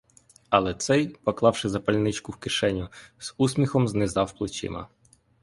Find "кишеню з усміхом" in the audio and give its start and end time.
2.37-3.87